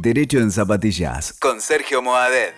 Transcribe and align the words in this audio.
Derecho 0.00 0.38
en 0.38 0.52
Zapatillas 0.52 1.32
con 1.40 1.60
Sergio 1.60 2.00
Moadet. 2.00 2.54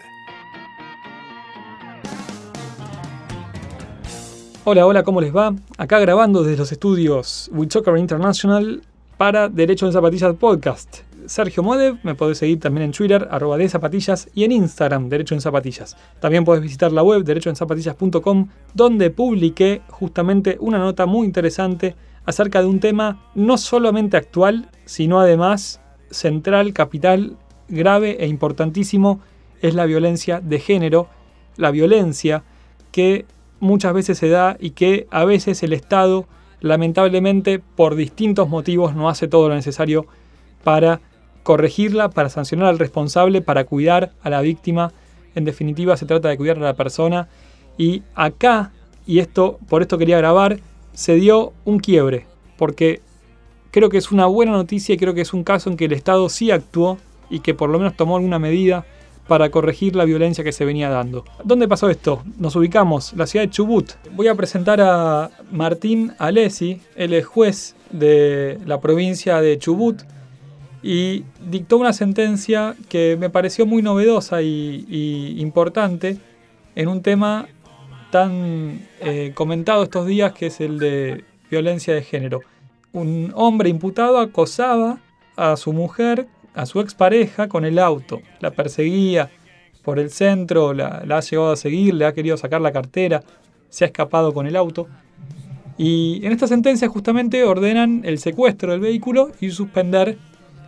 Hola, 4.64 4.86
hola, 4.86 5.02
¿cómo 5.04 5.22
les 5.22 5.34
va? 5.34 5.54
Acá 5.78 5.98
grabando 6.00 6.42
desde 6.42 6.58
los 6.58 6.70
estudios 6.70 7.48
WeTalker 7.54 7.96
International 7.96 8.82
para 9.16 9.48
Derecho 9.48 9.86
en 9.86 9.92
Zapatillas 9.94 10.34
Podcast. 10.34 10.98
Sergio 11.24 11.62
Modev, 11.62 11.96
me 12.02 12.14
podés 12.14 12.36
seguir 12.36 12.60
también 12.60 12.84
en 12.84 12.92
Twitter, 12.92 13.26
arroba 13.30 13.56
de 13.56 13.70
zapatillas, 13.70 14.28
y 14.34 14.44
en 14.44 14.52
Instagram, 14.52 15.08
Derecho 15.08 15.34
en 15.34 15.40
Zapatillas. 15.40 15.96
También 16.20 16.44
podés 16.44 16.60
visitar 16.60 16.92
la 16.92 17.02
web 17.02 17.24
derechoenzapatillas.com, 17.24 18.48
donde 18.74 19.08
publiqué 19.08 19.80
justamente 19.88 20.58
una 20.60 20.76
nota 20.76 21.06
muy 21.06 21.26
interesante 21.26 21.96
acerca 22.26 22.60
de 22.60 22.66
un 22.66 22.80
tema 22.80 23.30
no 23.34 23.56
solamente 23.56 24.18
actual, 24.18 24.68
sino 24.84 25.20
además 25.20 25.80
central, 26.10 26.72
capital, 26.72 27.36
grave 27.68 28.16
e 28.20 28.26
importantísimo, 28.26 29.20
es 29.62 29.74
la 29.74 29.86
violencia 29.86 30.40
de 30.40 30.58
género, 30.58 31.08
la 31.56 31.70
violencia 31.70 32.42
que 32.92 33.26
muchas 33.60 33.92
veces 33.92 34.18
se 34.18 34.28
da 34.28 34.56
y 34.58 34.70
que 34.70 35.06
a 35.10 35.24
veces 35.24 35.62
el 35.62 35.72
Estado, 35.72 36.26
lamentablemente, 36.60 37.58
por 37.58 37.94
distintos 37.94 38.48
motivos, 38.48 38.94
no 38.94 39.08
hace 39.08 39.28
todo 39.28 39.48
lo 39.48 39.54
necesario 39.54 40.06
para 40.64 41.00
corregirla, 41.42 42.10
para 42.10 42.28
sancionar 42.28 42.68
al 42.68 42.78
responsable, 42.78 43.42
para 43.42 43.64
cuidar 43.64 44.12
a 44.22 44.30
la 44.30 44.40
víctima. 44.40 44.92
En 45.34 45.44
definitiva, 45.44 45.96
se 45.96 46.06
trata 46.06 46.28
de 46.28 46.36
cuidar 46.36 46.58
a 46.58 46.62
la 46.62 46.74
persona. 46.74 47.28
Y 47.78 48.02
acá, 48.14 48.72
y 49.06 49.20
esto 49.20 49.58
por 49.68 49.82
esto 49.82 49.98
quería 49.98 50.18
grabar, 50.18 50.58
se 50.92 51.14
dio 51.14 51.52
un 51.64 51.78
quiebre, 51.78 52.26
porque 52.58 53.00
creo 53.70 53.88
que 53.88 53.98
es 53.98 54.10
una 54.10 54.26
buena 54.26 54.52
noticia 54.52 54.94
y 54.94 54.98
creo 54.98 55.14
que 55.14 55.20
es 55.20 55.32
un 55.32 55.44
caso 55.44 55.70
en 55.70 55.76
que 55.76 55.86
el 55.86 55.92
Estado 55.92 56.28
sí 56.28 56.50
actuó 56.50 56.98
y 57.28 57.40
que 57.40 57.54
por 57.54 57.70
lo 57.70 57.78
menos 57.78 57.96
tomó 57.96 58.16
alguna 58.16 58.38
medida 58.38 58.84
para 59.28 59.50
corregir 59.50 59.94
la 59.94 60.04
violencia 60.04 60.42
que 60.42 60.50
se 60.50 60.64
venía 60.64 60.88
dando. 60.88 61.24
¿Dónde 61.44 61.68
pasó 61.68 61.88
esto? 61.88 62.24
Nos 62.38 62.56
ubicamos, 62.56 63.12
la 63.12 63.28
ciudad 63.28 63.44
de 63.44 63.50
Chubut. 63.50 63.92
Voy 64.12 64.26
a 64.26 64.34
presentar 64.34 64.80
a 64.80 65.30
Martín 65.52 66.12
Alesi, 66.18 66.80
él 66.96 67.14
es 67.14 67.26
juez 67.26 67.76
de 67.92 68.58
la 68.66 68.80
provincia 68.80 69.40
de 69.40 69.56
Chubut 69.56 70.02
y 70.82 71.24
dictó 71.48 71.78
una 71.78 71.92
sentencia 71.92 72.74
que 72.88 73.16
me 73.20 73.30
pareció 73.30 73.66
muy 73.66 73.82
novedosa 73.82 74.42
y, 74.42 75.36
importante 75.38 76.18
en 76.74 76.88
un 76.88 77.02
tema 77.02 77.46
tan 78.10 78.88
eh, 79.00 79.30
comentado 79.34 79.84
estos 79.84 80.08
días 80.08 80.32
que 80.32 80.46
es 80.46 80.60
el 80.60 80.80
de 80.80 81.24
violencia 81.50 81.94
de 81.94 82.02
género. 82.02 82.40
Un 82.92 83.32
hombre 83.36 83.68
imputado 83.68 84.18
acosaba 84.18 84.98
a 85.36 85.56
su 85.56 85.72
mujer, 85.72 86.26
a 86.54 86.66
su 86.66 86.80
expareja, 86.80 87.48
con 87.48 87.64
el 87.64 87.78
auto. 87.78 88.20
La 88.40 88.50
perseguía 88.50 89.30
por 89.82 89.98
el 89.98 90.10
centro, 90.10 90.74
la, 90.74 91.04
ha 91.08 91.20
llegado 91.20 91.52
a 91.52 91.56
seguir, 91.56 91.94
le 91.94 92.04
ha 92.04 92.12
querido 92.12 92.36
sacar 92.36 92.60
la 92.60 92.72
cartera, 92.72 93.22
se 93.68 93.84
ha 93.84 93.86
escapado 93.86 94.34
con 94.34 94.46
el 94.46 94.56
auto. 94.56 94.88
Y 95.78 96.20
en 96.24 96.32
esta 96.32 96.46
sentencia 96.46 96.88
justamente 96.88 97.44
ordenan 97.44 98.02
el 98.04 98.18
secuestro 98.18 98.72
del 98.72 98.80
vehículo 98.80 99.30
y 99.40 99.50
suspender 99.50 100.18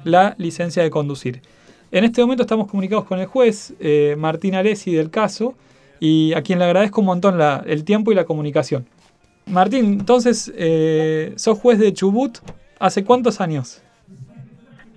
la 0.04 0.34
licencia 0.38 0.82
de 0.82 0.90
conducir. 0.90 1.42
En 1.90 2.04
este 2.04 2.22
momento 2.22 2.44
estamos 2.44 2.68
comunicados 2.68 3.04
con 3.04 3.18
el 3.18 3.26
juez 3.26 3.74
eh, 3.80 4.16
Martín 4.16 4.54
Aresi 4.54 4.92
del 4.92 5.10
caso 5.10 5.54
y 6.00 6.32
a 6.34 6.42
quien 6.42 6.58
le 6.58 6.64
agradezco 6.64 7.00
un 7.00 7.06
montón 7.08 7.38
el 7.66 7.84
tiempo 7.84 8.12
y 8.12 8.14
la 8.14 8.24
comunicación. 8.24 8.86
Martín, 9.46 10.00
entonces, 10.00 10.52
eh, 10.56 11.34
sos 11.36 11.58
juez 11.58 11.78
de 11.78 11.92
Chubut, 11.92 12.38
¿hace 12.78 13.04
cuántos 13.04 13.40
años? 13.40 13.82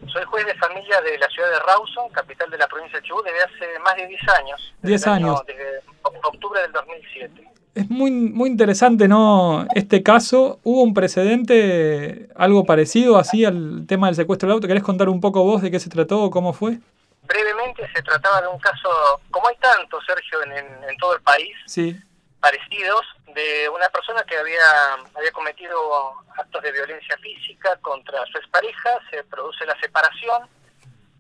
Soy 0.08 0.24
juez 0.26 0.46
de 0.46 0.56
familia 0.56 1.02
de 1.02 1.18
la 1.18 1.28
ciudad 1.28 1.50
de 1.50 1.60
Rawson, 1.60 2.10
capital 2.12 2.50
de 2.50 2.58
la 2.58 2.68
provincia 2.68 3.00
de 3.00 3.08
Chubut, 3.08 3.26
desde 3.26 3.44
hace 3.44 3.80
más 3.80 3.96
de 3.96 4.08
10 4.08 4.22
años. 4.30 4.74
10 4.82 5.08
años. 5.08 5.42
desde 5.46 5.82
octubre 6.04 6.62
del 6.62 6.72
2007 6.72 7.56
es 7.76 7.90
muy, 7.90 8.10
muy 8.10 8.50
interesante, 8.50 9.08
¿no? 9.08 9.68
Este 9.76 10.02
caso, 10.02 10.60
¿hubo 10.64 10.82
un 10.82 10.94
precedente, 10.94 12.30
algo 12.36 12.64
parecido 12.64 13.18
así 13.18 13.44
al 13.44 13.86
tema 13.86 14.08
del 14.08 14.16
secuestro 14.16 14.48
del 14.48 14.56
auto? 14.56 14.68
¿Querés 14.68 14.82
contar 14.82 15.10
un 15.10 15.20
poco 15.20 15.44
vos 15.44 15.62
de 15.62 15.70
qué 15.70 15.80
se 15.80 15.90
trató 15.90 16.24
o 16.24 16.32
cómo 16.32 16.54
fue? 16.54 16.80
Brevemente 17.24 17.86
se 17.94 18.02
trataba 18.02 18.42
de 18.42 18.48
un 18.48 18.60
caso, 18.60 18.90
como 19.30 19.50
hay 19.50 19.56
tantos, 19.58 20.04
Sergio, 20.06 20.42
en, 20.44 20.54
en, 20.54 20.98
todo 20.98 21.16
el 21.16 21.22
país, 21.22 21.54
sí. 21.66 21.98
Parecidos, 22.40 23.02
de 23.34 23.70
una 23.70 23.90
persona 23.90 24.24
que 24.24 24.38
había, 24.38 24.94
había 25.16 25.32
cometido 25.32 26.16
actos 26.38 26.62
de 26.64 26.72
violencia 26.72 27.18
física 27.18 27.78
contra 27.82 28.26
su 28.28 28.38
expareja, 28.38 29.00
se 29.10 29.24
produce 29.26 29.66
la 29.66 29.78
separación, 29.80 30.48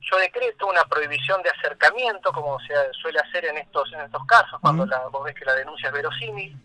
yo 0.02 0.18
decreto 0.18 0.68
una 0.68 0.86
prohibición 0.86 1.42
de 1.42 1.50
acercamiento, 1.50 2.32
como 2.32 2.60
se 2.60 2.74
suele 2.94 3.20
hacer 3.20 3.46
en 3.46 3.58
estos 3.58 3.92
en 3.92 4.02
estos 4.02 4.26
casos, 4.26 4.60
cuando 4.62 4.86
la, 4.86 5.00
vos 5.08 5.24
ves 5.24 5.36
que 5.36 5.46
la 5.46 5.56
denuncia 5.56 5.88
es 5.88 5.94
verosímil. 5.94 6.56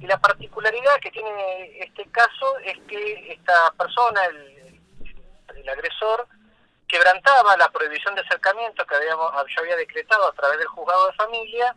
Y 0.00 0.06
la 0.06 0.18
particularidad 0.18 0.98
que 1.00 1.10
tiene 1.10 1.80
este 1.80 2.08
caso 2.10 2.58
es 2.64 2.78
que 2.88 3.32
esta 3.32 3.72
persona, 3.72 4.24
el, 4.26 4.80
el 5.54 5.68
agresor, 5.68 6.26
quebrantaba 6.86 7.56
la 7.56 7.68
prohibición 7.68 8.14
de 8.14 8.22
acercamiento 8.22 8.86
que 8.86 8.94
habíamos, 8.94 9.32
yo 9.54 9.60
había 9.60 9.76
decretado 9.76 10.26
a 10.26 10.32
través 10.32 10.58
del 10.58 10.68
juzgado 10.68 11.08
de 11.08 11.12
familia 11.12 11.76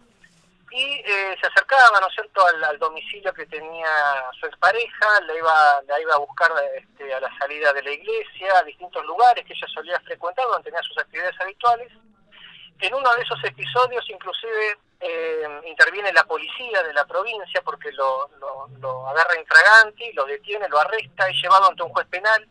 y 0.71 1.03
eh, 1.05 1.35
se 1.39 1.47
acercaba, 1.47 1.99
¿no 1.99 2.07
es 2.07 2.13
cierto?, 2.13 2.41
al, 2.45 2.79
domicilio 2.79 3.33
que 3.33 3.45
tenía 3.45 4.23
su 4.39 4.45
expareja, 4.45 5.21
la 5.27 5.35
iba, 5.35 5.81
la 5.87 6.01
iba 6.01 6.15
a 6.15 6.19
buscar 6.19 6.51
este, 6.75 7.13
a 7.13 7.19
la 7.19 7.29
salida 7.37 7.73
de 7.73 7.83
la 7.83 7.91
iglesia, 7.91 8.57
a 8.57 8.63
distintos 8.63 9.05
lugares 9.05 9.45
que 9.45 9.53
ella 9.53 9.67
solía 9.73 9.99
frecuentar, 9.99 10.47
donde 10.47 10.71
tenía 10.71 10.81
sus 10.83 10.97
actividades 10.97 11.39
habituales. 11.41 11.91
En 12.79 12.93
uno 12.93 13.13
de 13.15 13.21
esos 13.21 13.43
episodios, 13.43 14.09
inclusive, 14.09 14.77
eh, 15.01 15.61
interviene 15.65 16.13
la 16.13 16.23
policía 16.23 16.81
de 16.83 16.93
la 16.93 17.05
provincia 17.05 17.61
porque 17.63 17.91
lo, 17.91 18.29
lo, 18.79 19.07
agarra 19.07 19.39
infraganti, 19.39 20.13
lo 20.13 20.25
detiene, 20.25 20.69
lo 20.69 20.79
arresta, 20.79 21.27
es 21.27 21.41
llevado 21.41 21.69
ante 21.69 21.83
un 21.83 21.89
juez 21.89 22.07
penal, 22.07 22.47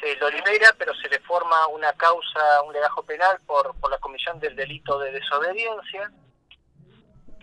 se 0.00 0.16
lo 0.16 0.28
libera, 0.28 0.74
pero 0.76 0.92
se 0.94 1.08
le 1.08 1.18
forma 1.20 1.66
una 1.68 1.92
causa, 1.94 2.62
un 2.62 2.72
legajo 2.72 3.02
penal 3.04 3.40
por, 3.46 3.74
por 3.80 3.90
la 3.90 3.98
comisión 3.98 4.38
del 4.38 4.54
delito 4.54 4.98
de 4.98 5.12
desobediencia 5.12 6.10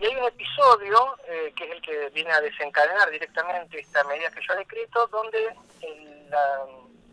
y 0.02 0.06
hay 0.06 0.16
un 0.16 0.24
episodio, 0.24 1.16
eh, 1.28 1.52
que 1.54 1.64
es 1.64 1.70
el 1.70 1.80
que 1.80 2.10
viene 2.10 2.32
a 2.32 2.40
desencadenar 2.40 3.08
directamente 3.10 3.78
esta 3.78 4.02
medida 4.04 4.32
que 4.32 4.40
yo 4.46 4.56
decreto, 4.56 5.06
donde 5.06 5.54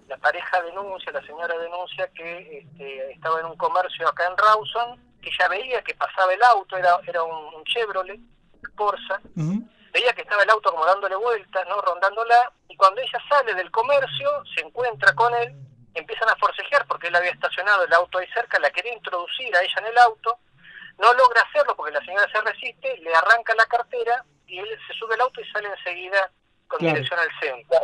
la, 0.08 0.18
pareja 0.18 0.62
denuncia, 0.64 1.12
la 1.12 1.22
señora 1.22 1.56
denuncia 1.60 2.08
que 2.16 2.60
este, 2.60 3.12
estaba 3.12 3.42
en 3.42 3.46
un 3.46 3.58
comercio 3.58 4.08
acá 4.08 4.26
en 4.26 4.36
Rawson, 4.36 5.00
que 5.22 5.30
ya 5.38 5.48
veía 5.48 5.84
que 5.84 5.94
pasaba 5.94 6.34
el 6.34 6.42
auto, 6.42 6.78
era, 6.78 7.00
era 7.06 7.22
un, 7.24 7.64
Chevrolet 7.66 8.20
Corsa, 8.76 9.22
veía 9.36 10.14
que 10.14 10.22
estaba 10.24 10.42
el 10.42 10.50
auto 10.50 10.72
como 10.72 10.84
dándole 10.86 11.16
vueltas, 11.16 11.68
¿no? 11.70 11.80
rondándola, 11.82 12.52
y 12.70 12.76
cuando 12.76 13.02
ella 13.02 13.20
sale 13.30 13.54
del 13.54 13.70
comercio, 13.70 14.44
se 14.56 14.62
encuentra 14.62 15.14
con 15.14 15.32
él, 15.36 15.54
empiezan 15.94 16.30
a 16.30 16.36
forcejear 16.38 16.88
porque 16.88 17.08
él 17.08 17.16
había 17.16 17.32
estacionado 17.32 17.84
el 17.84 17.94
auto 17.94 18.18
ahí 18.18 18.28
cerca, 18.34 18.58
la 18.58 18.72
quería 18.72 18.94
introducir 18.94 19.56
a 19.56 19.62
ella 19.62 19.76
en 19.78 19.86
el 19.86 19.98
auto, 20.00 20.40
no 21.00 21.14
logra 21.14 21.42
hacerlo 21.42 21.76
porque 21.76 21.94
la 21.94 22.04
señora 22.06 22.28
se 22.32 22.42
resiste, 22.42 22.98
le 22.98 23.16
arranca 23.16 23.56
la 23.56 23.66
cartera 23.66 24.24
y 24.46 24.60
él 24.60 24.80
se 24.88 24.94
sube 24.94 25.16
al 25.16 25.22
auto 25.22 25.42
y 25.42 25.50
sale 25.50 25.70
enseguida 25.70 26.30
con 26.68 26.80
dirección 26.80 27.20
al 27.20 27.30
centro. 27.40 27.80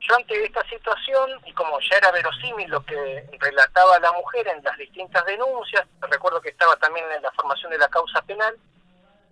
Yo 0.00 0.14
ante 0.14 0.44
esta 0.44 0.62
situación, 0.68 1.40
y 1.44 1.52
como 1.52 1.78
ya 1.80 1.96
era 1.96 2.12
verosímil 2.12 2.70
lo 2.70 2.84
que 2.84 3.28
relataba 3.38 3.98
la 3.98 4.12
mujer 4.12 4.46
en 4.48 4.62
las 4.62 4.76
distintas 4.78 5.24
denuncias, 5.26 5.86
recuerdo 6.00 6.40
que 6.40 6.50
estaba 6.50 6.76
también 6.76 7.04
en 7.10 7.22
la 7.22 7.32
formación 7.32 7.72
de 7.72 7.78
la 7.78 7.88
causa 7.88 8.22
penal, 8.22 8.56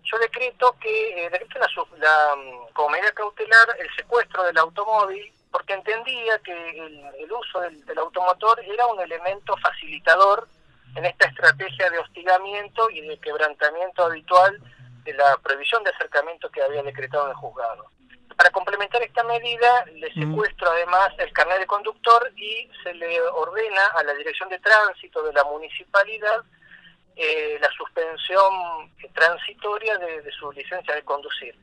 yo 0.03 0.17
decreto 0.19 0.75
que 0.79 1.25
eh, 1.25 1.29
decreto 1.29 1.59
la, 1.59 1.67
la, 1.97 2.35
mm, 2.35 2.73
como 2.73 2.89
medida 2.89 3.11
cautelar 3.11 3.75
el 3.79 3.93
secuestro 3.95 4.43
del 4.43 4.57
automóvil 4.57 5.33
porque 5.51 5.73
entendía 5.73 6.39
que 6.39 6.51
el, 6.51 7.31
uso 7.31 7.61
del, 7.61 7.83
del, 7.85 7.97
automotor 7.97 8.59
era 8.63 8.85
un 8.87 8.99
elemento 8.99 9.55
facilitador 9.57 10.47
en 10.97 11.05
esta 11.05 11.27
estrategia 11.27 11.89
de 11.91 11.99
hostigamiento 11.99 12.89
y 12.89 13.01
de 13.01 13.19
quebrantamiento 13.19 14.03
habitual 14.03 14.59
de 15.03 15.13
la 15.13 15.37
prohibición 15.37 15.83
de 15.83 15.91
acercamiento 15.91 16.49
que 16.49 16.61
había 16.61 16.81
decretado 16.81 17.29
el 17.29 17.35
juzgado. 17.35 17.85
Para 18.35 18.49
complementar 18.49 19.01
esta 19.03 19.23
medida, 19.23 19.85
le 19.93 20.09
mm. 20.09 20.31
secuestro 20.31 20.69
además 20.71 21.09
el 21.19 21.31
carnet 21.33 21.59
de 21.59 21.67
conductor 21.67 22.31
y 22.35 22.69
se 22.83 22.93
le 22.95 23.21
ordena 23.21 23.85
a 23.95 24.03
la 24.03 24.13
Dirección 24.15 24.49
de 24.49 24.59
Tránsito 24.59 25.21
de 25.23 25.33
la 25.33 25.43
Municipalidad 25.43 26.43
eh, 27.15 27.57
la 27.61 27.69
suspensión 27.71 28.91
transitoria 29.13 29.97
de, 29.97 30.31
su 30.31 30.51
licencia 30.51 30.93
de 30.95 31.03
conducir. 31.03 31.55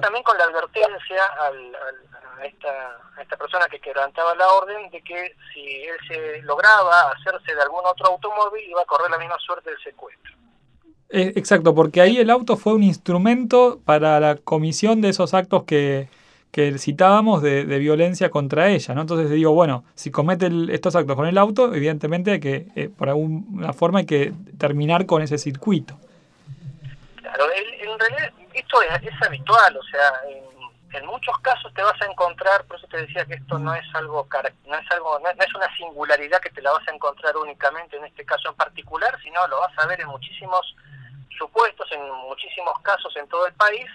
También 0.00 0.22
con 0.22 0.38
la 0.38 0.44
advertencia 0.44 1.24
al, 1.40 1.74
a, 1.74 2.44
esta, 2.44 2.98
a 3.16 3.22
esta 3.22 3.36
persona 3.36 3.66
que 3.66 3.80
quebrantaba 3.80 4.34
la 4.34 4.48
orden 4.48 4.90
de 4.90 5.02
que 5.02 5.34
si 5.52 5.82
él 5.82 5.96
se 6.08 6.42
lograba 6.42 7.10
hacerse 7.10 7.54
de 7.54 7.62
algún 7.62 7.84
otro 7.84 8.06
automóvil 8.06 8.62
iba 8.68 8.82
a 8.82 8.84
correr 8.84 9.10
la 9.10 9.18
misma 9.18 9.38
suerte 9.38 9.70
del 9.70 9.82
secuestro. 9.82 10.32
Eh, 11.10 11.32
exacto, 11.36 11.74
porque 11.74 12.00
ahí 12.00 12.16
el 12.18 12.30
auto 12.30 12.56
fue 12.56 12.72
un 12.72 12.82
instrumento 12.82 13.80
para 13.84 14.18
la 14.18 14.36
comisión 14.36 15.02
de 15.02 15.10
esos 15.10 15.34
actos 15.34 15.64
que, 15.64 16.08
que 16.52 16.78
citábamos 16.78 17.42
de, 17.42 17.64
violencia 17.64 18.30
contra 18.30 18.70
ella, 18.70 18.94
¿no? 18.94 19.02
Entonces 19.02 19.30
digo, 19.30 19.52
bueno, 19.52 19.84
si 19.94 20.10
comete 20.10 20.50
estos 20.70 20.94
actos 20.94 21.16
con 21.16 21.26
el 21.26 21.38
auto, 21.38 21.74
evidentemente 21.74 22.30
hay 22.32 22.40
que, 22.40 22.66
eh, 22.76 22.88
por 22.88 23.08
alguna 23.08 23.72
forma 23.72 24.00
hay 24.00 24.06
que 24.06 24.32
terminar 24.58 25.06
con 25.06 25.22
ese 25.22 25.38
circuito. 25.38 25.98
Claro, 27.16 27.44
en 27.54 27.98
realidad 27.98 28.32
esto 28.80 29.08
es, 29.08 29.22
habitual, 29.22 29.76
o 29.76 29.82
sea, 29.84 30.12
en, 30.28 31.06
muchos 31.06 31.36
casos 31.38 31.72
te 31.74 31.82
vas 31.82 32.00
a 32.02 32.06
encontrar, 32.06 32.64
por 32.64 32.76
eso 32.76 32.86
te 32.86 32.98
decía 32.98 33.24
que 33.24 33.34
esto 33.34 33.58
no 33.58 33.74
es 33.74 33.84
algo 33.94 34.26
no 34.66 34.78
es 34.78 34.90
algo 34.90 35.18
no 35.18 35.30
es 35.30 35.54
una 35.54 35.76
singularidad 35.76 36.40
que 36.40 36.50
te 36.50 36.60
la 36.60 36.72
vas 36.72 36.86
a 36.86 36.94
encontrar 36.94 37.36
únicamente 37.36 37.96
en 37.96 38.04
este 38.04 38.24
caso 38.24 38.50
en 38.50 38.56
particular, 38.56 39.18
sino 39.22 39.46
lo 39.48 39.60
vas 39.60 39.72
a 39.78 39.86
ver 39.86 40.00
en 40.00 40.08
muchísimos 40.08 40.76
supuestos, 41.38 41.90
en 41.92 42.10
muchísimos 42.28 42.78
casos 42.82 43.14
en 43.16 43.26
todo 43.28 43.46
el 43.46 43.54
país, 43.54 43.86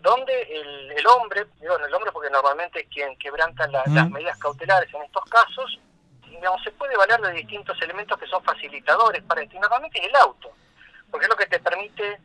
donde 0.00 0.42
el, 0.42 0.92
el 0.92 1.06
hombre, 1.08 1.46
digo 1.60 1.76
el 1.76 1.94
hombre 1.94 2.12
porque 2.12 2.30
normalmente 2.30 2.82
es 2.82 2.88
quien 2.88 3.16
quebranta 3.18 3.66
las 3.68 4.10
medidas 4.10 4.38
cautelares 4.38 4.92
en 4.94 5.02
estos 5.02 5.24
casos, 5.24 5.80
digamos, 6.22 6.62
se 6.62 6.70
puede 6.72 6.96
valer 6.96 7.20
de 7.20 7.32
distintos 7.32 7.80
elementos 7.82 8.18
que 8.18 8.26
son 8.26 8.42
facilitadores 8.44 9.22
para 9.24 9.42
esto, 9.42 9.56
y 9.56 9.60
normalmente 9.60 9.98
es 10.00 10.06
el 10.06 10.16
auto, 10.16 10.52
porque 11.10 11.26
es 11.26 11.30
lo 11.30 11.36
que 11.36 11.46
te 11.46 11.58
permite 11.58 12.20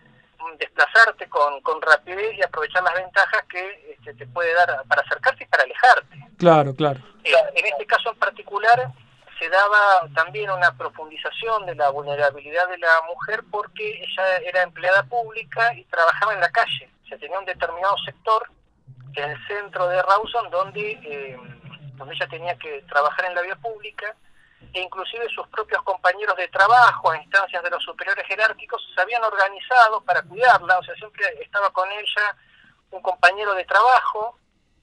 desplazarte 0.57 1.28
con, 1.30 1.62
con 1.62 1.81
rapidez 1.81 2.38
y 2.38 2.42
aprovechar 2.42 2.84
las 2.84 2.94
ventajas 2.94 3.44
que 3.50 3.95
este, 3.98 4.13
te 4.13 4.28
puede 4.28 4.54
dar 4.54 4.84
para 4.88 5.01
acercarte 5.01 5.44
y 5.44 5.48
para 5.48 5.63
alejarte. 5.63 6.18
Claro, 6.38 6.75
claro. 6.75 7.00
Eh, 7.24 7.34
en 7.56 7.66
este 7.66 7.86
caso 7.86 8.12
en 8.12 8.19
particular 8.19 8.92
se 9.40 9.50
daba 9.50 10.07
también 10.16 10.50
una 10.51 10.75
profundización 10.78 11.66
de 11.66 11.75
la 11.75 11.90
vulnerabilidad 11.90 12.68
de 12.69 12.78
la 12.78 13.01
mujer 13.07 13.44
porque 13.50 14.04
ella 14.04 14.38
era 14.38 14.62
empleada 14.62 15.04
pública 15.04 15.74
y 15.74 15.84
trabajaba 15.86 16.34
en 16.34 16.40
la 16.40 16.50
calle 16.50 16.94
tenía 17.18 17.40
un 17.40 17.45
determinado 17.45 17.95
sector 18.06 18.50
en 19.16 19.31
el 19.31 19.48
centro 19.48 19.88
de 19.88 20.01
Rawson 20.01 20.50
donde, 20.50 20.92
eh, 21.04 21.38
donde 21.95 22.16
ella 22.16 22.28
tenía 22.28 22.56
que 22.57 22.84
trabajar 22.90 23.25
en 23.25 23.36
la 23.36 23.42
vía 23.42 23.56
pública 23.56 24.16
e 24.73 24.81
inclusive 24.81 25.27
sus 25.29 25.47
propios 25.47 25.81
compañeros 25.83 26.35
de 26.35 26.47
trabajo 26.47 27.11
a 27.11 27.17
instancias 27.17 27.63
de 27.63 27.69
los 27.69 27.83
superiores 27.83 28.25
jerárquicos 28.27 28.81
se 28.93 29.01
habían 29.01 29.23
organizado 29.23 30.01
para 30.01 30.21
cuidarla, 30.23 30.79
o 30.79 30.83
sea, 30.83 30.95
siempre 30.95 31.25
estaba 31.41 31.69
con 31.69 31.89
ella 31.91 32.35
un 32.91 33.01
compañero 33.01 33.53
de 33.53 33.65
trabajo 33.65 34.37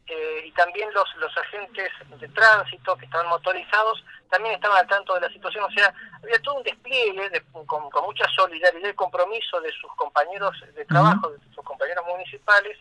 eh, 0.07 0.45
y 0.47 0.53
también 0.53 0.93
los, 0.93 1.09
los 1.17 1.37
agentes 1.37 1.91
de 2.19 2.29
tránsito 2.29 2.97
que 2.97 3.05
estaban 3.05 3.29
motorizados 3.29 4.05
también 4.29 4.55
estaban 4.55 4.79
al 4.79 4.87
tanto 4.87 5.15
de 5.15 5.23
la 5.23 5.29
situación, 5.31 5.65
o 5.65 5.71
sea, 5.71 5.93
había 6.23 6.41
todo 6.43 6.57
un 6.57 6.63
despliegue 6.63 7.43
con, 7.67 7.83
mucha 8.05 8.25
solidaridad 8.35 8.91
y 8.91 8.95
compromiso 8.95 9.61
de 9.61 9.73
sus 9.73 9.93
compañeros 9.97 10.57
de 10.75 10.85
trabajo, 10.85 11.31
de 11.31 11.39
sus 11.53 11.65
compañeros 11.65 12.05
municipales, 12.07 12.79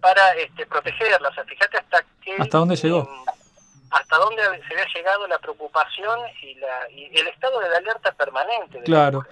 para 0.00 0.32
este, 0.34 0.66
protegerla. 0.66 1.28
O 1.28 1.34
sea, 1.34 1.44
fíjate 1.44 1.78
hasta 1.78 2.04
qué... 2.22 2.36
¿Hasta 2.38 2.58
dónde 2.58 2.76
llegó? 2.76 3.00
Em, 3.00 3.37
hasta 3.90 4.16
dónde 4.16 4.42
se 4.42 4.74
había 4.74 4.86
llegado 4.94 5.26
la 5.26 5.38
preocupación 5.38 6.18
y, 6.42 6.54
la, 6.54 6.90
y 6.90 7.18
el 7.18 7.26
estado 7.28 7.60
de 7.60 7.66
alerta 7.76 8.12
permanente. 8.12 8.78
De 8.78 8.84
claro. 8.84 9.24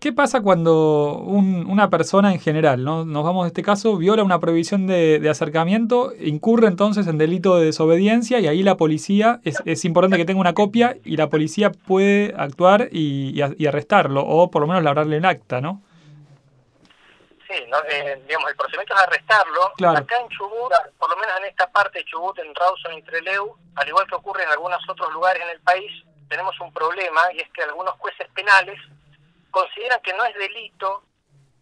¿Qué 0.00 0.14
pasa 0.14 0.40
cuando 0.40 1.18
una 1.18 1.90
persona 1.90 2.32
en 2.32 2.40
general, 2.40 2.84
¿no? 2.84 3.04
nos 3.04 3.22
vamos 3.22 3.44
de 3.44 3.48
este 3.48 3.62
caso, 3.62 3.98
viola 3.98 4.24
una 4.24 4.40
prohibición 4.40 4.86
de, 4.86 5.28
acercamiento, 5.28 6.14
incurre 6.18 6.68
entonces 6.68 7.06
en 7.06 7.18
delito 7.18 7.58
de 7.58 7.66
desobediencia 7.66 8.40
y 8.40 8.46
ahí 8.46 8.62
la 8.62 8.78
policía, 8.78 9.40
es, 9.44 9.84
importante 9.84 10.16
que 10.16 10.24
tenga 10.24 10.40
una 10.40 10.54
copia 10.54 10.96
y 11.04 11.18
la 11.18 11.28
policía 11.28 11.70
puede 11.70 12.32
actuar 12.38 12.88
y, 12.90 13.42
arrestarlo 13.42 14.22
o 14.26 14.50
por 14.50 14.62
lo 14.62 14.68
menos 14.68 14.82
labrarle 14.82 15.18
el 15.18 15.24
acta, 15.26 15.60
¿no? 15.60 15.82
Sí, 17.50 17.66
eh, 17.88 18.22
digamos, 18.28 18.48
el 18.48 18.56
procedimiento 18.56 18.94
es 18.94 19.02
arrestarlo. 19.02 19.72
Acá 19.96 20.20
en 20.20 20.28
Chubut, 20.28 20.72
por 20.98 21.10
lo 21.10 21.16
menos 21.16 21.36
en 21.38 21.46
esta 21.46 21.66
parte 21.66 21.98
de 21.98 22.04
Chubut, 22.04 22.38
en 22.38 22.54
Rawson 22.54 22.94
y 22.94 23.02
Treleu, 23.02 23.56
al 23.74 23.88
igual 23.88 24.06
que 24.06 24.14
ocurre 24.14 24.44
en 24.44 24.50
algunos 24.50 24.80
otros 24.88 25.12
lugares 25.12 25.42
en 25.42 25.50
el 25.50 25.60
país, 25.60 25.90
tenemos 26.28 26.58
un 26.60 26.72
problema 26.72 27.20
y 27.32 27.40
es 27.40 27.50
que 27.50 27.62
algunos 27.62 27.94
jueces 27.96 28.28
penales 28.34 28.78
consideran 29.50 30.00
que 30.00 30.12
no 30.14 30.24
es 30.24 30.34
delito 30.36 31.02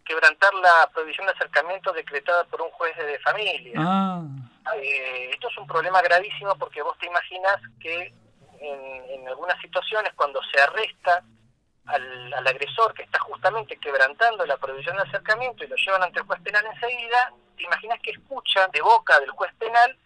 quebrantar 0.05 0.53
la 0.53 0.87
prohibición 0.93 1.25
de 1.25 1.33
acercamiento 1.33 1.91
decretada 1.91 2.43
por 2.43 2.61
un 2.61 2.69
juez 2.71 2.95
de 2.95 3.17
familia. 3.19 3.73
Ah. 3.77 4.21
Eh, 4.75 5.31
esto 5.33 5.47
es 5.49 5.57
un 5.57 5.65
problema 5.65 6.03
gravísimo 6.03 6.55
porque 6.57 6.83
vos 6.83 6.95
te 6.99 7.07
imaginas 7.07 7.57
que 7.81 8.13
en, 8.59 9.27
algunas 9.27 9.59
situaciones 9.61 10.13
cuando 10.15 10.39
se 10.51 10.61
arresta 10.61 11.23
al, 11.85 12.47
agresor 12.47 12.93
que 12.93 13.03
está 13.03 13.19
justamente 13.19 13.77
quebrantando 13.77 14.45
la 14.45 14.57
prohibición 14.57 14.95
de 14.97 15.03
acercamiento 15.03 15.63
y 15.63 15.67
lo 15.67 15.75
llevan 15.75 16.03
ante 16.03 16.19
el 16.19 16.25
juez 16.25 16.41
penal 16.41 16.65
enseguida, 16.65 17.33
te 17.57 17.63
imaginas 17.63 17.99
que 18.01 18.11
escucha 18.11 18.67
de 18.67 18.81
boca 18.81 19.19
del 19.19 19.31
juez 19.31 19.53
penal 19.55 19.97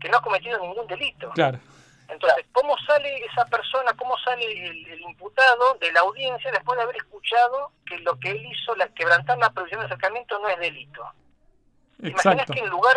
que 0.00 0.08
no 0.08 0.18
ha 0.18 0.22
cometido 0.22 0.58
ningún 0.60 0.86
delito. 0.86 1.30
Claro. 1.30 1.58
Entonces, 2.08 2.46
¿cómo 2.52 2.74
sale 2.86 3.24
esa 3.24 3.44
persona, 3.44 3.92
cómo 3.94 4.16
sale 4.18 4.44
el, 4.44 5.00
imputado 5.00 5.74
de 5.74 5.92
la 5.92 6.00
audiencia 6.00 6.50
después 6.50 6.76
de 6.78 6.84
haber 6.84 6.96
escuchado 6.96 7.72
que 7.84 7.98
lo 7.98 8.18
que 8.18 8.30
él 8.30 8.46
hizo, 8.46 8.74
la, 8.76 8.88
quebrantar 8.88 9.36
la 9.38 9.50
prohibición 9.50 9.80
de 9.80 9.86
acercamiento, 9.86 10.38
no 10.38 10.48
es 10.48 10.58
delito? 10.58 11.04
Imaginas 12.00 12.46
que 12.46 12.60
en 12.60 12.68
lugar, 12.68 12.96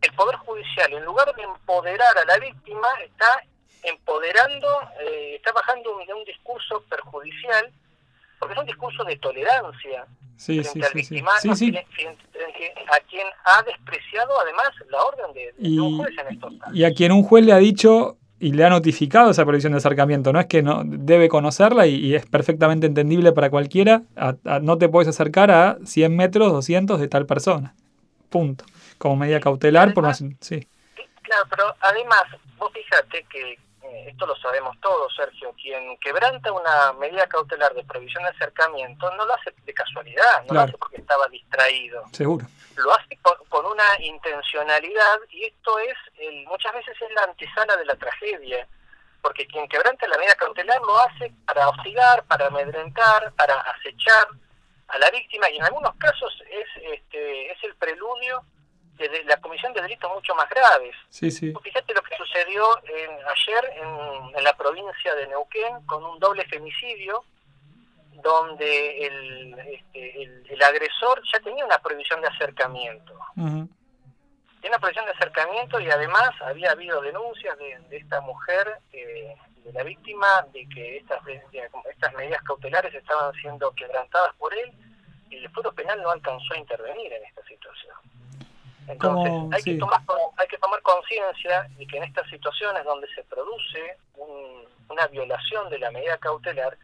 el, 0.00 0.12
Poder 0.14 0.36
Judicial, 0.36 0.92
en 0.92 1.04
lugar 1.04 1.32
de 1.34 1.42
empoderar 1.42 2.18
a 2.18 2.24
la 2.24 2.38
víctima, 2.38 2.88
está 3.04 3.44
empoderando, 3.82 4.68
eh, 5.00 5.36
está 5.36 5.52
bajando 5.52 5.98
de 6.06 6.12
un, 6.14 6.24
discurso 6.24 6.82
perjudicial, 6.88 7.70
porque 8.38 8.54
es 8.54 8.60
un 8.60 8.66
discurso 8.66 9.04
de 9.04 9.16
tolerancia 9.16 10.06
frente 10.36 10.86
al 10.86 10.92
victimario, 10.94 11.52
a 11.52 13.00
quien 13.00 13.26
ha 13.44 13.62
despreciado 13.62 14.40
además 14.40 14.68
la 14.90 15.02
orden 15.02 15.34
de, 15.34 15.80
un 15.80 15.98
juez 15.98 16.14
en 16.18 16.34
estos 16.34 16.54
casos. 16.58 16.76
Y 16.76 16.84
a 16.84 16.94
quien 16.94 17.12
un 17.12 17.22
juez 17.22 17.44
le 17.44 17.52
ha 17.52 17.58
dicho 17.58 18.16
y 18.40 18.52
le 18.52 18.64
ha 18.64 18.70
notificado 18.70 19.30
esa 19.30 19.44
prohibición 19.44 19.72
de 19.72 19.78
acercamiento. 19.78 20.32
No 20.32 20.40
es 20.40 20.46
que 20.46 20.62
no 20.62 20.82
debe 20.84 21.28
conocerla 21.28 21.86
y, 21.86 22.14
es 22.14 22.26
perfectamente 22.26 22.86
entendible 22.86 23.32
para 23.32 23.50
cualquiera. 23.50 24.02
no 24.62 24.78
te 24.78 24.88
puedes 24.88 25.08
acercar 25.08 25.50
a 25.50 25.78
100 25.84 26.16
metros, 26.16 26.52
200 26.52 27.00
de 27.00 27.08
tal 27.08 27.26
persona. 27.26 27.74
Punto. 28.28 28.64
Como 28.98 29.16
medida 29.16 29.40
cautelar, 29.40 29.94
por 29.94 30.04
más. 30.04 30.22
Sí. 30.40 30.68
Claro, 31.28 31.46
pero 31.50 31.76
además, 31.80 32.24
vos 32.56 32.72
fíjate 32.72 33.24
que 33.24 33.52
eh, 33.52 34.04
esto 34.08 34.26
lo 34.26 34.34
sabemos 34.36 34.76
todos, 34.80 35.14
Sergio. 35.14 35.54
Quien 35.60 35.96
quebranta 35.98 36.50
una 36.52 36.92
medida 36.94 37.26
cautelar 37.26 37.74
de 37.74 37.84
prohibición 37.84 38.24
de 38.24 38.30
acercamiento 38.30 39.14
no 39.14 39.26
lo 39.26 39.34
hace 39.34 39.54
de 39.64 39.74
casualidad, 39.74 40.44
no 40.46 40.54
lo 40.54 40.60
hace 40.60 40.78
porque 40.78 40.96
estaba 40.96 41.28
distraído. 41.28 42.02
Seguro 42.12 42.46
lo 42.78 42.94
hace 42.94 43.18
con, 43.22 43.66
una 43.66 43.84
intencionalidad 44.00 45.18
y 45.30 45.44
esto 45.44 45.78
es, 45.80 45.96
el, 46.18 46.46
muchas 46.46 46.72
veces 46.72 46.96
es 47.00 47.10
la 47.12 47.24
antesala 47.24 47.76
de 47.76 47.84
la 47.84 47.96
tragedia, 47.96 48.66
porque 49.20 49.46
quien 49.46 49.68
quebranta 49.68 50.06
la 50.08 50.16
medida 50.16 50.34
cautelar 50.36 50.80
lo 50.80 50.98
hace 51.00 51.32
para 51.44 51.68
hostigar, 51.68 52.24
para 52.24 52.46
amedrentar, 52.46 53.32
para 53.32 53.60
acechar 53.60 54.28
a 54.88 54.98
la 54.98 55.10
víctima 55.10 55.50
y 55.50 55.56
en 55.56 55.64
algunos 55.64 55.94
casos 55.96 56.32
es, 56.48 56.82
este, 56.82 57.52
es 57.52 57.64
el 57.64 57.74
preludio 57.74 58.42
de 58.98 59.24
la 59.24 59.36
comisión 59.38 59.72
de 59.72 59.82
delitos 59.82 60.10
mucho 60.12 60.34
más 60.34 60.48
graves. 60.50 60.94
Sí, 61.08 61.30
sí. 61.30 61.52
Fíjate 61.62 61.94
lo 61.94 62.02
que 62.02 62.16
sucedió 62.16 62.64
en, 62.84 63.10
ayer 63.10 63.72
en, 63.76 64.36
en 64.36 64.44
la 64.44 64.56
provincia 64.56 65.14
de 65.14 65.28
Neuquén 65.28 65.86
con 65.86 66.04
un 66.04 66.18
doble 66.18 66.44
femicidio 66.46 67.24
donde 68.22 69.06
el, 69.06 69.58
este, 69.58 70.22
el, 70.22 70.62
agresor 70.62 71.22
ya 71.32 71.40
tenía 71.40 71.64
una 71.64 71.78
prohibición 71.78 72.20
de 72.20 72.28
acercamiento. 72.28 73.14
Tiene 73.34 74.74
una 74.74 74.78
prohibición 74.78 75.06
de 75.06 75.12
acercamiento 75.12 75.80
y 75.80 75.88
además 75.90 76.30
había 76.40 76.72
habido 76.72 77.00
denuncias 77.00 77.56
de, 77.58 77.96
esta 77.96 78.20
mujer, 78.20 78.78
eh, 78.92 79.36
de 79.64 79.72
la 79.72 79.84
víctima, 79.84 80.26
de 80.52 80.68
que 80.68 80.96
estas, 80.96 81.20
estas 81.90 82.14
medidas 82.14 82.42
cautelares 82.42 82.92
estaban 82.92 83.32
siendo 83.34 83.70
quebrantadas 83.72 84.34
por 84.36 84.52
él 84.52 84.72
y 85.30 85.36
el 85.36 85.50
Foro 85.50 85.72
Penal 85.72 86.02
no 86.02 86.10
alcanzó 86.10 86.54
a 86.54 86.58
intervenir 86.58 87.12
en 87.12 87.24
esta 87.24 87.42
situación. 87.44 87.94
Entonces, 88.88 89.32
hay, 89.52 89.62
que 89.62 89.78
tomar, 89.78 90.00
hay 90.36 90.48
que 90.48 90.58
tomar 90.58 90.80
conciencia 90.82 91.68
de 91.76 91.86
que 91.86 91.98
en 91.98 92.04
estas 92.04 92.28
situaciones 92.28 92.84
donde 92.84 93.06
se 93.14 93.22
produce 93.24 93.96
una 94.88 95.06
violación 95.08 95.68
de 95.68 95.78
la 95.78 95.90
medida 95.90 96.16
cautelar, 96.16 96.76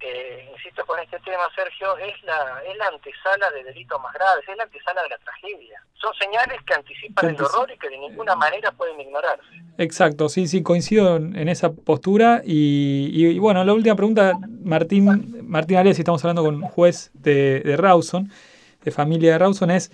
eh, 0.00 0.48
insisto 0.50 0.84
con 0.84 0.98
este 0.98 1.18
tema, 1.20 1.42
Sergio, 1.54 1.96
es 1.98 2.20
la, 2.24 2.60
es 2.66 2.76
la 2.76 2.86
antesala 2.86 3.50
de 3.52 3.62
delitos 3.62 4.02
más 4.02 4.12
graves, 4.14 4.44
es 4.48 4.56
la 4.56 4.64
antesala 4.64 5.02
de 5.02 5.08
la 5.10 5.18
tragedia. 5.18 5.84
Son 5.94 6.12
señales 6.14 6.60
que 6.66 6.74
anticipan 6.74 7.28
el 7.28 7.40
horror 7.40 7.70
y 7.70 7.78
que 7.78 7.88
de 7.88 7.98
ninguna 7.98 8.34
manera 8.34 8.72
pueden 8.72 8.98
ignorarse. 9.00 9.44
Exacto, 9.78 10.28
sí, 10.28 10.48
sí, 10.48 10.62
coincido 10.62 11.16
en, 11.16 11.48
esa 11.48 11.72
postura. 11.72 12.42
Y, 12.44 13.38
bueno, 13.38 13.62
la 13.64 13.72
última 13.74 13.94
pregunta, 13.94 14.32
Martín, 14.64 15.48
Martín 15.48 15.76
Alessi, 15.76 16.00
estamos 16.00 16.24
hablando 16.24 16.42
con 16.42 16.56
un 16.56 16.62
juez 16.62 17.10
de, 17.14 17.60
de 17.60 17.76
Rawson, 17.76 18.30
de 18.82 18.90
familia 18.90 19.32
de 19.32 19.38
Rawson, 19.38 19.70
es... 19.70 19.92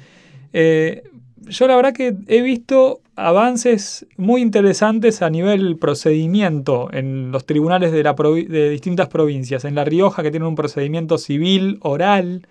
Eh, 0.52 1.02
yo 1.48 1.66
la 1.66 1.76
verdad 1.76 1.92
que 1.92 2.14
he 2.26 2.42
visto 2.42 3.00
avances 3.16 4.06
muy 4.16 4.42
interesantes 4.42 5.22
a 5.22 5.30
nivel 5.30 5.76
procedimiento 5.76 6.88
en 6.92 7.32
los 7.32 7.46
tribunales 7.46 7.90
de, 7.90 8.70
distintas 8.70 9.08
provincias. 9.08 9.64
En 9.64 9.74
La 9.74 9.84
Rioja, 9.84 10.22
que 10.22 10.30
tienen 10.30 10.48
un 10.48 10.54
procedimiento 10.54 11.18
civil, 11.18 11.78
oral, 11.82 12.46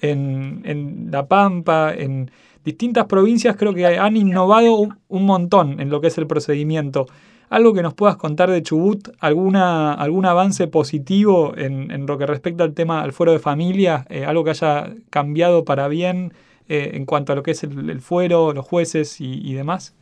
en, 0.00 0.62
en 0.64 1.08
La 1.12 1.26
Pampa, 1.26 1.94
en 1.94 2.30
distintas 2.64 3.06
provincias 3.06 3.56
creo 3.56 3.74
que 3.74 3.86
han 3.86 4.16
innovado 4.16 4.88
un 5.08 5.26
montón 5.26 5.80
en 5.80 5.90
lo 5.90 6.00
que 6.00 6.08
es 6.08 6.18
el 6.18 6.26
procedimiento. 6.26 7.06
Algo 7.48 7.74
que 7.74 7.82
nos 7.82 7.94
puedas 7.94 8.16
contar 8.16 8.50
de 8.50 8.62
Chubut, 8.62 9.10
alguna, 9.20 9.92
algún 9.92 10.24
avance 10.24 10.66
positivo 10.68 11.52
en, 11.56 11.90
en 11.90 12.06
lo 12.06 12.16
que 12.18 12.26
respecta 12.26 12.64
al 12.64 12.72
tema 12.72 13.02
al 13.02 13.12
fuero 13.12 13.32
de 13.32 13.38
familia, 13.38 14.06
eh, 14.08 14.24
algo 14.24 14.42
que 14.42 14.50
haya 14.50 14.94
cambiado 15.10 15.64
para 15.64 15.86
bien 15.88 16.32
eh, 16.68 16.90
en 16.94 17.06
cuanto 17.06 17.32
a 17.32 17.36
lo 17.36 17.42
que 17.42 17.52
es 17.52 17.62
el, 17.62 18.00
fuero, 18.00 18.52
los 18.52 18.66
jueces 18.66 19.20
y, 19.20 19.54
demás. 19.54 19.94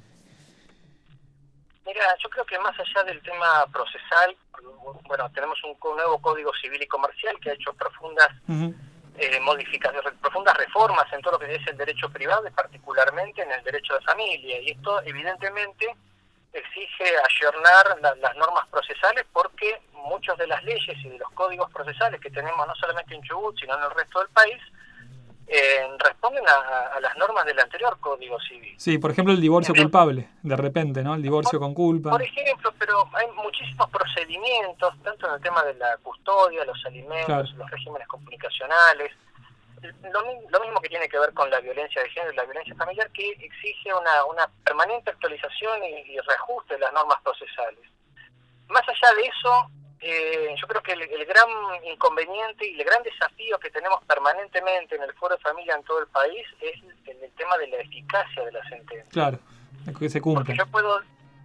Mira, 1.87 2.05
yo 2.23 2.29
creo 2.31 2.45
que 2.45 2.59
más 2.59 2.79
allá 2.79 3.05
del 3.05 3.21
tema 3.23 3.67
procesal, 3.73 4.37
bueno, 5.09 5.31
tenemos 5.33 5.59
un 5.65 5.77
nuevo 5.97 6.21
Código 6.21 6.53
Civil 6.61 6.83
y 6.83 6.87
Comercial 6.87 7.37
que 7.41 7.51
ha 7.51 7.55
hecho 7.55 7.73
profundas 7.75 8.29
eh, 8.49 9.41
modificaciones, 9.41 10.13
profundas 10.21 10.57
reformas 10.57 11.13
en 11.13 11.21
todo 11.21 11.33
lo 11.33 11.39
que 11.39 11.55
es 11.55 11.67
el 11.67 11.77
derecho 11.77 12.09
privado 12.11 12.47
y 12.47 12.51
particularmente 12.51 13.43
en 13.43 13.51
el 13.53 13.63
derecho 13.65 13.95
de 13.95 14.01
familia. 14.01 14.61
Y 14.61 14.71
esto 14.71 15.03
evidentemente 15.03 15.95
exige 16.53 17.05
ayornar 17.29 17.99
las 18.19 18.37
normas 18.37 18.67
procesales 18.69 19.25
porque 19.33 19.81
muchas 19.93 20.37
de 20.39 20.47
las 20.47 20.63
leyes 20.65 20.97
y 21.05 21.09
de 21.09 21.19
los 21.19 21.31
códigos 21.33 21.71
procesales 21.71 22.21
que 22.21 22.31
tenemos 22.31 22.67
no 22.67 22.75
solamente 22.75 23.15
en 23.15 23.23
Chubut, 23.23 23.59
sino 23.59 23.77
en 23.77 23.85
el 23.85 23.91
resto 23.91 24.21
del 24.21 24.29
país, 24.31 24.61
eh, 25.53 25.89
responden 25.99 26.45
a, 26.47 27.01
las 27.01 27.17
normas 27.17 27.45
del 27.45 27.59
anterior 27.59 27.99
Código 27.99 28.39
Civil. 28.41 28.73
Sí, 28.79 28.99
por 28.99 29.11
ejemplo 29.11 29.35
el 29.35 29.41
divorcio 29.41 29.75
culpable, 29.75 30.29
de 30.43 30.57
repente, 30.57 31.03
¿no? 31.03 31.15
El 31.15 31.23
divorcio 31.23 31.59
con 31.59 31.75
culpa. 31.75 32.11
Por 32.11 32.23
ejemplo, 32.23 32.73
pero 32.79 33.09
hay 33.15 33.27
muchísimos 33.35 33.91
procedimientos, 33.91 34.95
tanto 35.03 35.27
en 35.27 35.35
el 35.35 35.41
tema 35.41 35.65
de 35.65 35.75
la 35.75 35.97
custodia, 36.05 36.65
los 36.65 36.85
alimentos, 36.87 37.53
los 37.55 37.69
regímenes 37.69 38.07
comunicacionales, 38.07 39.11
lo, 39.83 40.61
mismo 40.61 40.81
que 40.81 40.89
tiene 40.89 41.09
que 41.09 41.19
ver 41.19 41.33
con 41.33 41.51
la 41.51 41.59
violencia 41.61 42.03
de 42.03 42.11
género 42.11 42.33
y 42.33 42.37
la 42.37 42.45
violencia 42.45 42.75
familiar, 42.77 43.11
que 43.11 43.31
exige 43.31 43.93
una, 43.93 44.25
una 44.27 44.49
permanente 44.63 45.11
actualización 45.11 45.83
y, 45.83 46.19
reajuste 46.21 46.75
de 46.75 46.81
las 46.81 46.93
normas 46.93 47.21
procesales. 47.23 47.89
Más 48.69 48.89
allá 48.89 49.15
de 49.15 49.23
eso, 49.23 49.71
eh, 50.01 50.55
yo 50.57 50.67
creo 50.67 50.83
que 50.83 50.93
el, 50.93 51.27
gran 51.27 51.49
inconveniente 51.85 52.67
y 52.67 52.79
el 52.79 52.85
gran 52.85 53.03
desafío 53.03 53.59
que 53.59 53.71
tenemos 53.71 54.03
permanentemente 54.05 54.97
en 54.97 55.03
el 55.03 55.13
foro 55.15 55.37
de 55.37 55.43
familia 55.43 55.75
en 55.75 55.83
todo 55.85 56.01
el 56.01 56.07
país 56.07 56.47
es 56.61 56.83
el, 57.07 57.31
tema 57.37 57.57
de 57.59 57.69
la 57.69 57.77
eficacia 57.79 58.45
de 58.45 58.53
la 58.53 58.63
sentencia. 58.69 59.11
Claro, 59.11 59.39
que 59.99 60.11
se. 60.11 60.21
Porque 60.21 60.55
yo 60.55 60.67
puedo 60.67 61.01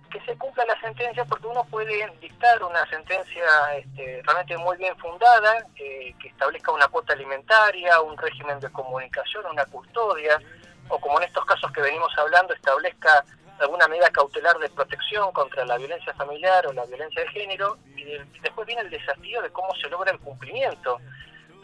que 0.10 0.22
se 0.22 0.38
cumpla 0.38 0.66
la 0.66 0.80
sentencia 0.80 1.26
porque 1.26 1.48
uno 1.48 1.66
puede 1.66 2.10
dictar 2.22 2.64
una 2.64 2.86
sentencia 2.90 3.44
este, 3.78 4.22
realmente 4.24 4.58
muy 4.58 4.78
bien 4.78 4.96
fundada, 4.98 5.66
eh, 5.76 6.14
que 6.22 6.30
establezca 6.30 6.72
una 6.72 6.88
cuota 6.88 7.14
alimentaria, 7.14 8.00
un 8.02 8.18
régimen 8.18 8.60
de 8.60 8.70
comunicación, 8.72 9.46
una 9.52 9.66
custodia, 9.66 10.40
o 10.88 11.00
como 11.00 11.20
en 11.20 11.28
estos 11.28 11.44
casos 11.46 11.72
que 11.72 11.82
venimos 11.82 12.12
hablando, 12.18 12.54
establezca 12.54 13.26
alguna 13.60 13.88
medida 13.88 14.10
cautelar 14.10 14.58
de 14.60 14.70
protección 14.70 15.32
contra 15.32 15.66
la 15.66 15.78
violencia 15.78 16.14
familiar 16.14 16.68
o 16.68 16.74
la 16.74 16.86
violencia 16.86 17.22
de 17.22 17.30
género, 17.30 17.78
y, 17.96 18.04
después 18.42 18.68
viene 18.68 18.82
el 18.82 18.90
desafío 18.90 19.42
de 19.42 19.50
cómo 19.52 19.74
se 19.76 19.90
logra 19.90 20.12
el 20.12 20.20
cumplimiento 20.20 21.00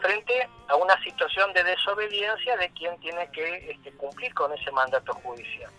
frente 0.00 0.48
a 0.68 0.76
una 0.76 1.00
situación 1.04 1.52
de 1.52 1.62
desobediencia 1.62 2.56
de 2.56 2.70
quien 2.70 2.98
tiene 3.00 3.30
que 3.30 3.70
este, 3.70 3.92
cumplir 3.92 4.34
con 4.34 4.52
ese 4.52 4.70
mandato 4.72 5.14
judicial. 5.14 5.70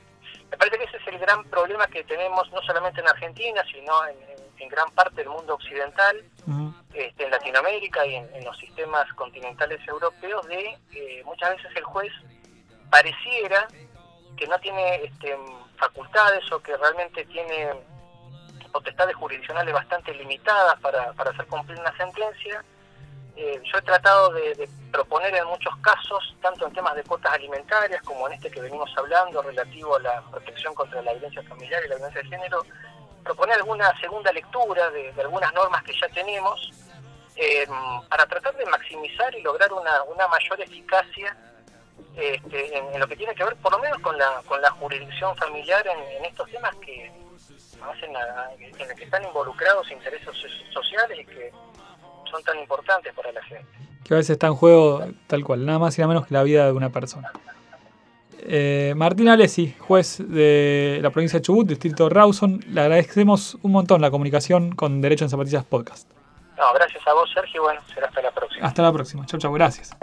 Me 0.49 0.57
parece 0.57 0.77
que 0.77 0.83
ese 0.85 0.97
es 0.97 1.07
el 1.07 1.19
gran 1.19 1.43
problema 1.45 1.87
que 1.87 2.03
tenemos 2.03 2.49
no 2.51 2.61
solamente 2.61 3.01
en 3.01 3.07
Argentina, 3.07 3.63
sino 3.71 3.91
en, 4.07 4.43
gran 4.69 4.89
parte 4.91 5.17
del 5.17 5.27
mundo 5.27 5.55
occidental, 5.55 6.23
este, 6.93 7.25
en 7.25 7.31
Latinoamérica 7.31 8.05
y 8.05 8.15
en, 8.15 8.45
los 8.45 8.57
sistemas 8.57 9.11
continentales 9.13 9.85
europeos, 9.85 10.47
de 10.47 10.79
eh, 10.93 11.21
muchas 11.25 11.57
veces 11.57 11.75
el 11.75 11.83
juez 11.83 12.11
pareciera 12.89 13.67
que 14.37 14.47
no 14.47 14.57
tiene 14.59 15.03
este, 15.03 15.37
facultades 15.77 16.51
o 16.51 16.61
que 16.61 16.75
realmente 16.77 17.25
tiene 17.25 17.71
potestades 18.71 19.15
jurisdiccionales 19.15 19.73
bastante 19.73 20.13
limitadas 20.13 20.79
para, 20.79 21.13
para 21.13 21.31
hacer 21.31 21.45
cumplir 21.47 21.79
una 21.79 21.95
sentencia 21.95 22.63
eh, 23.35 23.59
yo 23.63 23.79
he 23.79 23.81
tratado 23.81 24.31
de, 24.31 24.69
proponer 24.91 25.33
en 25.35 25.47
muchos 25.47 25.75
casos, 25.77 26.35
tanto 26.39 26.67
en 26.67 26.73
temas 26.73 26.95
de 26.95 27.03
cuotas 27.03 27.33
alimentarias 27.33 27.99
como 28.03 28.27
en 28.27 28.33
este 28.33 28.51
que 28.51 28.61
venimos 28.61 28.91
hablando 28.95 29.41
relativo 29.41 29.95
a 29.95 29.99
la 29.99 30.21
protección 30.29 30.75
contra 30.75 31.01
la 31.01 31.13
violencia 31.13 31.41
familiar 31.43 31.81
y 31.83 31.89
la 31.89 31.95
violencia 31.95 32.21
de 32.21 32.29
género, 32.29 32.63
proponer 33.23 33.55
alguna 33.55 33.91
segunda 33.99 34.31
lectura 34.31 34.91
de, 34.91 35.11
algunas 35.19 35.51
normas 35.55 35.81
que 35.81 35.93
ya 35.99 36.07
tenemos 36.09 36.69
eh, 37.35 37.65
para 38.07 38.27
tratar 38.27 38.55
de 38.55 38.67
maximizar 38.67 39.33
y 39.33 39.41
lograr 39.41 39.73
una, 39.73 40.03
una 40.03 40.27
mayor 40.27 40.61
eficacia 40.61 41.35
este, 42.15 42.77
en, 42.77 42.99
lo 42.99 43.07
que 43.07 43.15
tiene 43.15 43.33
que 43.33 43.43
ver 43.43 43.55
por 43.57 43.71
lo 43.71 43.79
menos 43.79 43.99
con 43.99 44.17
la, 44.17 44.41
con 44.47 44.61
la 44.61 44.69
jurisdicción 44.71 45.35
familiar 45.35 45.85
en, 45.87 46.25
estos 46.25 46.49
temas 46.49 46.75
que 46.75 47.11
hacen 47.81 48.11
en 48.59 48.87
los 48.87 48.97
que 48.97 49.03
están 49.03 49.23
involucrados 49.23 49.89
intereses 49.91 50.29
sociales 50.71 51.19
y 51.19 51.25
que 51.25 51.51
son 52.29 52.43
tan 52.43 52.59
importantes 52.59 53.13
para 53.13 53.31
la 53.31 53.43
gente. 53.43 53.67
Que 54.03 54.13
a 54.13 54.17
veces 54.17 54.31
está 54.31 54.47
en 54.47 54.55
juego 54.55 55.05
tal 55.27 55.43
cual, 55.43 55.65
nada 55.65 55.79
más 55.79 55.97
y 55.97 56.01
nada 56.01 56.09
menos 56.13 56.27
que 56.27 56.33
la 56.33 56.43
vida 56.43 56.65
de 56.65 56.71
una 56.71 56.89
persona. 56.89 57.31
Eh, 58.45 58.93
Martín 58.95 59.29
Alessi, 59.29 59.75
juez 59.79 60.17
de 60.19 60.99
la 61.01 61.09
provincia 61.11 61.39
de 61.39 61.43
Chubut, 61.43 61.67
distrito 61.67 62.09
Rawson, 62.09 62.59
le 62.67 62.81
agradecemos 62.81 63.57
un 63.61 63.71
montón 63.71 64.01
la 64.01 64.11
comunicación 64.11 64.75
con 64.75 65.01
Derecho 65.01 65.23
en 65.23 65.29
Zapatillas 65.29 65.63
Podcast. 65.63 66.09
No, 66.57 66.73
gracias 66.73 67.07
a 67.07 67.13
vos, 67.13 67.29
Sergio. 67.33 67.63
Bueno, 67.63 67.81
será 67.93 68.07
hasta 68.07 68.21
la 68.21 68.31
próxima. 68.31 68.67
Hasta 68.67 68.81
la 68.81 68.91
próxima. 68.91 69.25
Chau, 69.25 69.39
chau, 69.39 69.53
gracias. 69.53 69.95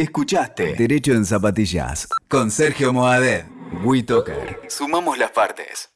Escuchaste 0.00 0.76
Derecho 0.76 1.10
en 1.10 1.24
Zapatillas 1.24 2.06
con 2.28 2.52
Sergio 2.52 2.92
Moadet. 2.92 3.46
WeToker. 3.82 4.60
Sumamos 4.68 5.18
las 5.18 5.32
partes. 5.32 5.90